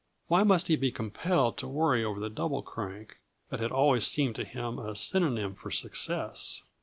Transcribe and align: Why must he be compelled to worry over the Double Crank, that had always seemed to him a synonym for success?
Why 0.29 0.41
must 0.41 0.67
he 0.67 0.75
be 0.75 0.91
compelled 0.91 1.57
to 1.57 1.67
worry 1.67 2.03
over 2.03 2.19
the 2.19 2.31
Double 2.31 2.63
Crank, 2.63 3.17
that 3.51 3.59
had 3.59 3.71
always 3.71 4.07
seemed 4.07 4.33
to 4.37 4.45
him 4.45 4.79
a 4.79 4.95
synonym 4.95 5.53
for 5.53 5.69
success? 5.69 6.63